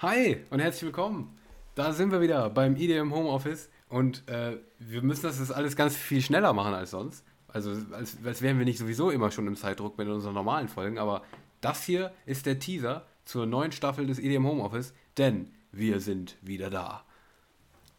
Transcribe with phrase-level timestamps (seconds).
[0.00, 1.38] Hi und herzlich willkommen.
[1.76, 5.96] Da sind wir wieder beim IDM Homeoffice und äh, wir müssen das jetzt alles ganz
[5.96, 7.24] viel schneller machen als sonst.
[7.46, 10.98] Also als, als wären wir nicht sowieso immer schon im Zeitdruck mit unseren normalen Folgen,
[10.98, 11.22] aber
[11.60, 16.70] das hier ist der Teaser zur neuen Staffel des IDM Homeoffice, denn wir sind wieder
[16.70, 17.04] da.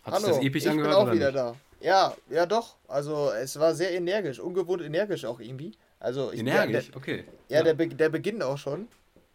[0.03, 1.37] Hat Hallo, sich das episch ich angehört, bin auch wieder nicht?
[1.37, 1.55] da.
[1.79, 2.75] Ja, ja doch.
[2.89, 5.71] Also es war sehr energisch, ungewohnt energisch auch irgendwie.
[6.01, 7.23] Also ich, energisch, der, okay.
[7.47, 7.63] Ja, ja.
[7.63, 8.89] Der, Be der Beginn auch schon.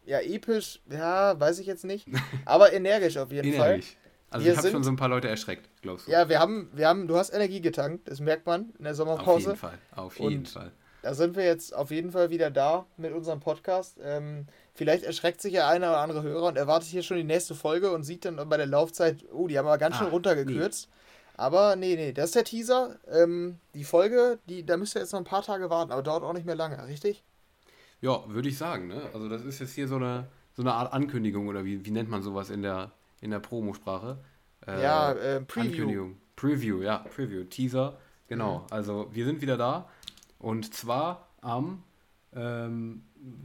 [0.07, 2.07] Ja, episch, ja, weiß ich jetzt nicht.
[2.45, 3.87] Aber energisch auf jeden energisch.
[3.87, 3.97] Fall.
[4.31, 6.13] Also wir ich habe schon so ein paar Leute erschreckt, glaubst du?
[6.13, 9.53] Ja, wir haben, wir haben, du hast Energie getankt, das merkt man in der Sommerpause.
[9.53, 10.73] Auf jeden Fall, auf jeden Und Fall.
[11.03, 13.97] Da sind wir jetzt auf jeden Fall wieder da mit unserem Podcast.
[14.03, 17.55] Ähm, vielleicht erschreckt sich ja einer oder andere Hörer und erwartet hier schon die nächste
[17.55, 20.89] Folge und sieht dann bei der Laufzeit, oh, die haben aber ganz schön ah, runtergekürzt.
[20.89, 20.97] Nee.
[21.41, 22.97] Aber nee, nee, das ist der Teaser.
[23.11, 26.23] Ähm, die Folge, die, da müsst ihr jetzt noch ein paar Tage warten, aber dauert
[26.23, 27.25] auch nicht mehr lange, richtig?
[28.01, 28.89] Ja, würde ich sagen.
[28.89, 29.03] Ne?
[29.13, 32.09] Also das ist jetzt hier so eine, so eine Art Ankündigung oder wie, wie nennt
[32.09, 34.19] man sowas in der, in der Promosprache?
[34.67, 35.71] Äh, ja, äh, Preview.
[35.71, 36.17] Ankündigung.
[36.37, 37.99] Preview, ja, Preview, Teaser.
[38.29, 38.67] Genau, mhm.
[38.71, 39.89] also wir sind wieder da
[40.39, 41.83] und zwar am,
[42.35, 43.03] ähm,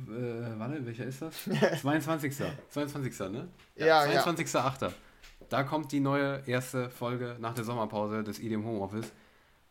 [0.08, 1.44] äh, warte, welcher ist das?
[1.82, 2.34] 22.
[2.70, 3.20] 22.
[3.32, 3.50] ne?
[3.76, 4.82] Ja, ja 22.8.
[4.82, 4.94] Ja.
[5.50, 9.12] Da kommt die neue erste Folge nach der Sommerpause des IDM Homeoffice.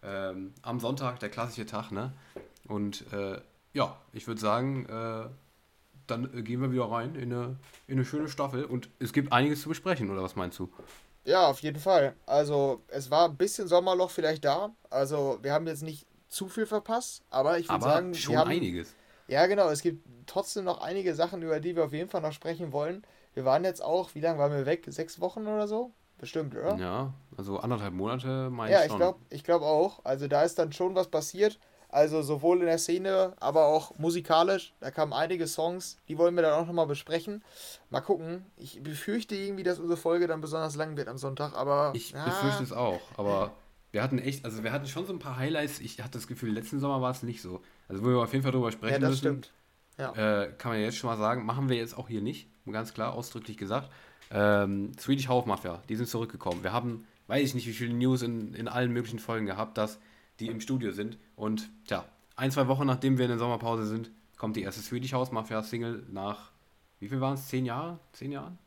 [0.03, 2.13] Ähm, am Sonntag, der klassische Tag, ne?
[2.69, 3.41] Und äh,
[3.75, 5.29] ja, ich würde sagen, äh,
[6.07, 9.33] dann äh, gehen wir wieder rein in eine, in eine schöne Staffel und es gibt
[9.33, 10.73] einiges zu besprechen, oder was meinst du?
[11.25, 12.15] Ja, auf jeden Fall.
[12.27, 14.71] Also, es war ein bisschen Sommerloch vielleicht da.
[14.91, 18.95] Also, wir haben jetzt nicht zu viel verpasst, aber ich würde sagen, schon haben, einiges.
[19.29, 19.71] Ja, genau.
[19.71, 23.07] Es gibt trotzdem noch einige Sachen, über die wir auf jeden Fall noch sprechen wollen.
[23.33, 24.85] Wir waren jetzt auch, wie lange waren wir weg?
[24.89, 25.93] Sechs Wochen oder so?
[26.19, 26.77] Bestimmt, oder?
[26.77, 29.01] Ja, also anderthalb Monate meine ja, ich schon.
[29.01, 30.05] Ja, ich glaube ich glaub auch.
[30.05, 31.59] Also da ist dann schon was passiert.
[31.95, 34.75] Also sowohl in der Szene, aber auch musikalisch.
[34.81, 37.45] Da kamen einige Songs, die wollen wir dann auch nochmal besprechen.
[37.89, 38.45] Mal gucken.
[38.57, 41.93] Ich befürchte irgendwie, dass unsere Folge dann besonders lang wird am Sonntag, aber.
[41.95, 42.25] Ich ja.
[42.25, 43.53] befürchte es auch, aber
[43.93, 45.79] wir hatten echt, also wir hatten schon so ein paar Highlights.
[45.79, 47.61] Ich hatte das Gefühl, letzten Sommer war es nicht so.
[47.89, 49.21] Also wo wir auf jeden Fall drüber sprechen ja, das müssen.
[49.21, 49.53] Stimmt.
[49.97, 50.43] Ja.
[50.43, 53.15] Äh, kann man jetzt schon mal sagen, machen wir jetzt auch hier nicht ganz klar
[53.15, 53.89] ausdrücklich gesagt.
[54.33, 56.65] Ähm, Swedish House Mafia, die sind zurückgekommen.
[56.65, 60.01] Wir haben, weiß ich nicht, wie viele News in, in allen möglichen Folgen gehabt, dass
[60.41, 61.19] die im Studio sind.
[61.37, 62.05] Und tja,
[62.37, 65.63] ein, zwei Wochen nachdem wir in der Sommerpause sind, kommt die erste Swedish House Mafia
[65.63, 66.51] Single nach,
[67.01, 67.49] wie viel waren es?
[67.49, 67.99] Zehn Jahre?
[68.13, 68.59] Zehn Jahren?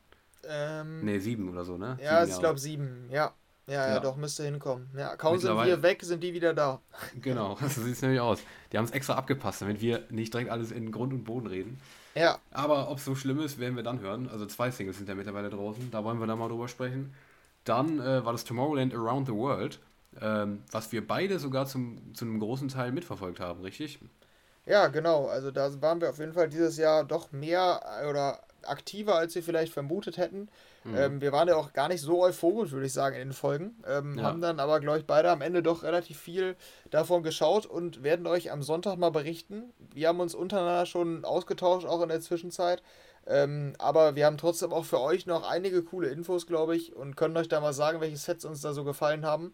[0.47, 1.97] Ähm, ne, sieben oder so, ne?
[2.01, 3.33] Ja, ich glaube sieben, ja.
[3.67, 4.89] Ja, ja, ja, doch, müsste hinkommen.
[4.97, 6.79] Ja, kaum sind wir weg, sind die wieder da.
[7.21, 8.39] Genau, so sieht es nämlich aus.
[8.71, 11.77] Die haben es extra abgepasst, damit wir nicht direkt alles in Grund und Boden reden.
[12.15, 12.39] Ja.
[12.51, 14.29] Aber ob es so schlimm ist, werden wir dann hören.
[14.29, 15.91] Also zwei Singles sind ja mittlerweile draußen.
[15.91, 17.13] Da wollen wir dann mal drüber sprechen.
[17.65, 19.79] Dann äh, war das Tomorrowland Around the World,
[20.21, 23.99] ähm, was wir beide sogar zum, zu einem großen Teil mitverfolgt haben, richtig?
[24.65, 25.27] Ja, genau.
[25.27, 29.33] Also da waren wir auf jeden Fall dieses Jahr doch mehr äh, oder aktiver, als
[29.33, 30.49] wir vielleicht vermutet hätten.
[30.83, 30.97] Mhm.
[30.97, 33.75] Ähm, wir waren ja auch gar nicht so euphorisch, würde ich sagen, in den Folgen.
[33.87, 34.23] Ähm, ja.
[34.23, 36.55] Haben dann aber, glaube ich, beide am Ende doch relativ viel
[36.91, 39.73] davon geschaut und werden euch am Sonntag mal berichten.
[39.93, 42.83] Wir haben uns untereinander schon ausgetauscht, auch in der Zwischenzeit.
[43.25, 47.17] Ähm, aber wir haben trotzdem auch für euch noch einige coole Infos, glaube ich, und
[47.17, 49.53] können euch da mal sagen, welche Sets uns da so gefallen haben.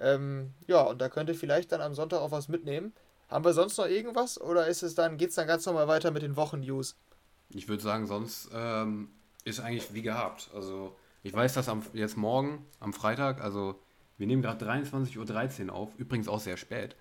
[0.00, 2.92] Ähm, ja, und da könnt ihr vielleicht dann am Sonntag auch was mitnehmen.
[3.28, 6.10] Haben wir sonst noch irgendwas oder ist es dann, geht es dann ganz normal weiter
[6.10, 6.96] mit den Wochen-News?
[7.50, 9.08] Ich würde sagen, sonst ähm,
[9.44, 10.50] ist eigentlich wie gehabt.
[10.54, 13.80] Also ich weiß, dass am, jetzt morgen, am Freitag, also
[14.18, 16.96] wir nehmen gerade 23.13 Uhr auf, übrigens auch sehr spät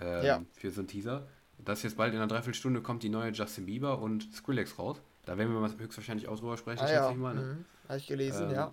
[0.00, 0.42] ähm, ja.
[0.52, 1.26] für so einen Teaser.
[1.58, 5.00] Dass jetzt bald in einer Dreiviertelstunde kommt die neue Justin Bieber und Skrillex raus.
[5.26, 7.10] Da werden wir höchstwahrscheinlich auch drüber sprechen, ah, ja.
[7.10, 7.34] ich mal.
[7.34, 7.42] Ne?
[7.42, 7.64] Mhm.
[7.88, 8.72] Habe ich gelesen, ähm, ja.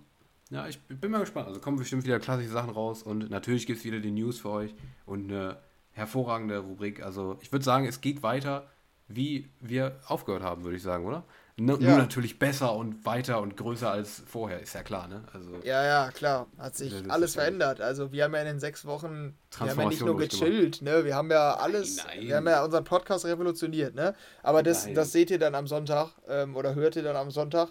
[0.50, 1.48] Ja, ich bin mal gespannt.
[1.48, 4.50] Also kommen bestimmt wieder klassische Sachen raus und natürlich gibt es wieder die News für
[4.50, 4.74] euch
[5.04, 5.58] und eine
[5.90, 7.02] hervorragende Rubrik.
[7.02, 8.68] Also ich würde sagen, es geht weiter,
[9.08, 11.24] wie wir aufgehört haben, würde ich sagen, oder?
[11.58, 11.90] Nur, ja.
[11.90, 15.24] nur natürlich besser und weiter und größer als vorher, ist ja klar, ne?
[15.32, 16.48] Also, ja, ja, klar.
[16.58, 17.80] Hat sich alles verändert.
[17.80, 21.06] Also wir haben ja in den sechs Wochen, wir haben ja nicht nur gechillt, ne?
[21.06, 22.26] Wir haben ja alles, nein, nein.
[22.28, 24.14] wir haben ja unseren Podcast revolutioniert, ne?
[24.42, 27.70] Aber das, das seht ihr dann am Sonntag ähm, oder hört ihr dann am Sonntag.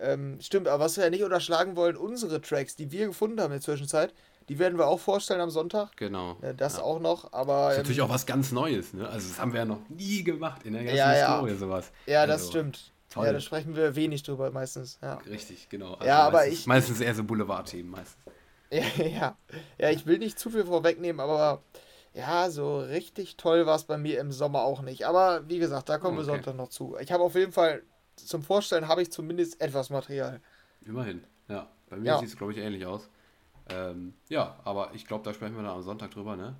[0.00, 3.46] Ähm, stimmt, aber was wir ja nicht unterschlagen wollen, unsere Tracks, die wir gefunden haben
[3.46, 4.14] in der Zwischenzeit,
[4.48, 5.96] die werden wir auch vorstellen am Sonntag.
[5.96, 6.36] Genau.
[6.42, 6.82] Ja, das ja.
[6.82, 7.66] auch noch, aber.
[7.66, 9.08] Das ist natürlich auch was ganz Neues, ne?
[9.08, 11.92] Also das haben wir ja noch nie gemacht in der ganzen ja, Historie, sowas.
[12.06, 12.32] Ja, also.
[12.32, 12.92] das stimmt.
[13.10, 13.26] Toll.
[13.26, 14.98] Ja, da sprechen wir wenig drüber meistens.
[15.02, 15.14] Ja.
[15.28, 15.94] Richtig, genau.
[15.94, 16.66] Also ja, aber meistens, ich.
[16.66, 18.18] Meistens eher so Boulevard-Themen meistens.
[18.70, 19.36] ja, ja.
[19.78, 21.62] Ja, ich will nicht zu viel vorwegnehmen, aber
[22.14, 25.06] ja, so richtig toll war es bei mir im Sommer auch nicht.
[25.06, 26.26] Aber wie gesagt, da kommen okay.
[26.26, 26.96] wir Sonntag noch zu.
[27.00, 27.82] Ich habe auf jeden Fall
[28.26, 30.40] zum Vorstellen habe ich zumindest etwas Material.
[30.84, 31.68] Immerhin, ja.
[31.88, 32.18] Bei mir ja.
[32.18, 33.10] sieht es, glaube ich, ähnlich aus.
[33.68, 36.56] Ähm, ja, aber ich glaube, da sprechen wir dann am Sonntag drüber, ne?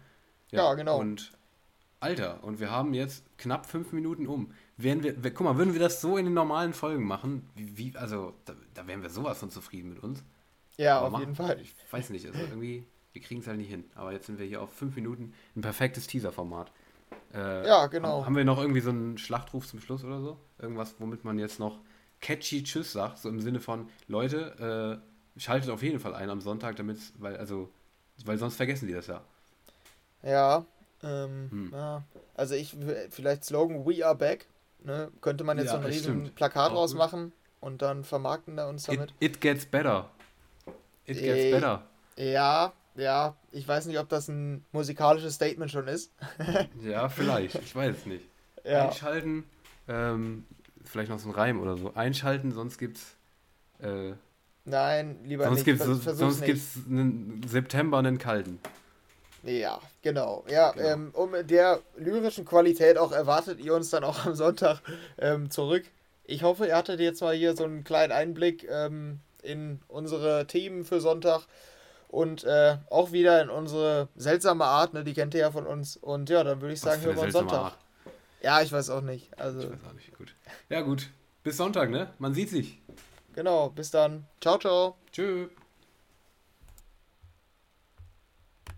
[0.50, 0.98] Ja, ja, genau.
[0.98, 1.32] Und
[2.00, 4.52] Alter, und wir haben jetzt knapp fünf Minuten um.
[4.76, 7.96] wären wir, guck mal, würden wir das so in den normalen Folgen machen, wie, wie
[7.96, 10.24] also da, da wären wir sowas von zufrieden mit uns.
[10.76, 11.60] Ja, Aber auf machen, jeden Fall.
[11.60, 13.84] Ich weiß nicht, also irgendwie, wir kriegen es halt nicht hin.
[13.94, 16.72] Aber jetzt sind wir hier auf fünf Minuten, ein perfektes Teaser-Format.
[17.34, 18.24] Äh, ja, genau.
[18.24, 20.36] Haben wir noch irgendwie so einen Schlachtruf zum Schluss oder so?
[20.58, 21.78] Irgendwas, womit man jetzt noch
[22.20, 25.00] catchy Tschüss sagt, so im Sinne von, Leute,
[25.36, 27.70] äh, schaltet auf jeden Fall ein am Sonntag, damit, weil, also,
[28.24, 29.22] weil sonst vergessen die das ja.
[30.22, 30.64] Ja,
[31.02, 31.70] ähm, hm.
[31.72, 32.02] ja.
[32.34, 32.76] Also ich,
[33.10, 34.46] vielleicht Slogan We are back,
[34.84, 35.10] ne?
[35.20, 36.34] Könnte man jetzt ja, so ein riesen stimmt.
[36.34, 39.14] Plakat rausmachen und dann vermarkten wir uns damit.
[39.20, 40.10] It, it gets better.
[41.06, 41.82] It gets äh, better.
[42.16, 46.12] Ja, ja, ich weiß nicht, ob das ein musikalisches Statement schon ist.
[46.82, 48.24] ja, vielleicht, ich weiß es nicht.
[48.64, 48.86] Ja.
[48.88, 49.44] Einschalten,
[49.88, 50.44] ähm,
[50.84, 51.92] vielleicht noch so ein Reim oder so.
[51.94, 53.16] Einschalten, sonst gibt's.
[53.80, 54.12] Äh,
[54.64, 55.64] Nein, lieber sonst nicht.
[55.64, 58.60] Gibt's, Vers sonst gibt es einen September einen kalten.
[59.42, 60.44] Ja, genau.
[60.48, 60.86] Ja, genau.
[60.86, 64.80] Ähm, um der lyrischen Qualität auch erwartet ihr uns dann auch am Sonntag
[65.18, 65.84] ähm, zurück.
[66.24, 70.84] Ich hoffe, ihr hattet jetzt mal hier so einen kleinen Einblick ähm, in unsere Themen
[70.84, 71.46] für Sonntag
[72.10, 75.96] und äh, auch wieder in unsere seltsame Art, ne, die kennt ihr ja von uns.
[75.96, 77.58] Und ja, dann würde ich sagen, hören wir uns Sonntag.
[77.58, 77.78] Art.
[78.42, 79.38] Ja, ich weiß auch nicht.
[79.38, 80.16] Also, ich weiß auch nicht.
[80.18, 80.34] Gut.
[80.68, 81.08] Ja, gut.
[81.44, 82.10] Bis Sonntag, ne?
[82.18, 82.82] Man sieht sich.
[83.34, 84.26] Genau, bis dann.
[84.40, 84.96] Ciao, ciao.
[85.12, 85.50] Tschüss.